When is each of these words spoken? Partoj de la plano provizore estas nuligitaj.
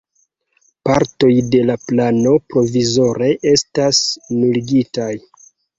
Partoj 0.89 1.29
de 1.57 1.61
la 1.71 1.75
plano 1.91 2.35
provizore 2.55 3.31
estas 3.55 4.05
nuligitaj. 4.43 5.15